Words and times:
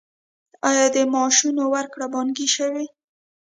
آیا 0.69 0.85
د 0.95 0.97
معاشونو 1.13 1.63
ورکړه 1.75 2.07
بانکي 2.13 2.47
شوې؟ 2.55 2.85